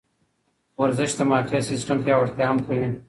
[0.81, 2.89] ورزش د معافیت سیستم پیاوړتیا هم کوي.